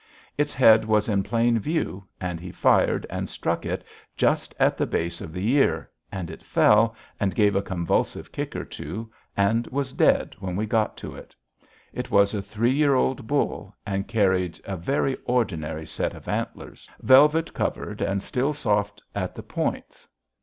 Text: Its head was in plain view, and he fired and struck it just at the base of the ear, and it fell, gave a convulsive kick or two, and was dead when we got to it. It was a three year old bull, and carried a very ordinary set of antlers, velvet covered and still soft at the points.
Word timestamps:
Its 0.35 0.51
head 0.51 0.83
was 0.85 1.07
in 1.07 1.21
plain 1.21 1.59
view, 1.59 2.03
and 2.19 2.39
he 2.39 2.51
fired 2.51 3.05
and 3.11 3.29
struck 3.29 3.67
it 3.67 3.83
just 4.17 4.55
at 4.59 4.75
the 4.75 4.87
base 4.87 5.21
of 5.21 5.31
the 5.31 5.47
ear, 5.51 5.91
and 6.11 6.31
it 6.31 6.41
fell, 6.41 6.95
gave 7.35 7.55
a 7.55 7.61
convulsive 7.61 8.31
kick 8.31 8.55
or 8.55 8.65
two, 8.65 9.11
and 9.37 9.67
was 9.67 9.93
dead 9.93 10.35
when 10.39 10.55
we 10.55 10.65
got 10.65 10.97
to 10.97 11.13
it. 11.13 11.35
It 11.93 12.09
was 12.09 12.33
a 12.33 12.41
three 12.41 12.73
year 12.73 12.95
old 12.95 13.27
bull, 13.27 13.75
and 13.85 14.07
carried 14.07 14.59
a 14.65 14.75
very 14.75 15.15
ordinary 15.25 15.85
set 15.85 16.15
of 16.15 16.27
antlers, 16.27 16.89
velvet 17.01 17.53
covered 17.53 18.01
and 18.01 18.23
still 18.23 18.53
soft 18.55 19.03
at 19.13 19.35
the 19.35 19.43
points. 19.43 20.07